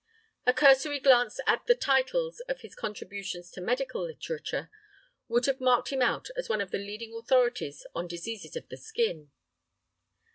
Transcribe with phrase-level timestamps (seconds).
[0.47, 4.71] A cursory glance at the titles of his contributions to medical literature
[5.27, 8.77] would have marked him out as one of the leading authorities on diseases of the
[8.77, 9.29] skin.